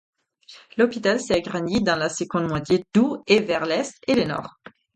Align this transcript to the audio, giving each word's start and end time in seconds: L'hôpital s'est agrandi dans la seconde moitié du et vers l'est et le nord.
L'hôpital 0.77 1.19
s'est 1.19 1.35
agrandi 1.37 1.79
dans 1.83 1.95
la 1.95 2.09
seconde 2.09 2.47
moitié 2.49 2.83
du 2.91 3.01
et 3.27 3.39
vers 3.39 3.67
l'est 3.67 3.93
et 4.07 4.15
le 4.15 4.23
nord. 4.23 4.55